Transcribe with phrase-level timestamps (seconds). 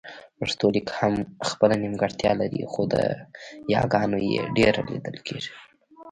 [0.39, 1.13] پښتو لیک هم
[1.49, 2.95] خپله نيمګړتیا لري خو د
[3.75, 5.51] یاګانو يې ډېره لیدل کېږي